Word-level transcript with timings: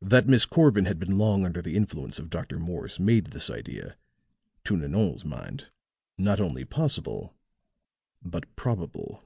That 0.00 0.28
Miss 0.28 0.46
Corbin 0.46 0.84
had 0.84 1.00
been 1.00 1.18
long 1.18 1.44
under 1.44 1.60
the 1.60 1.74
influence 1.74 2.20
of 2.20 2.30
Dr. 2.30 2.60
Morse 2.60 3.00
made 3.00 3.32
this 3.32 3.50
idea, 3.50 3.96
to 4.62 4.76
Nanon's 4.76 5.24
mind, 5.24 5.72
not 6.16 6.38
only 6.38 6.64
possible, 6.64 7.34
but 8.22 8.54
probable. 8.54 9.24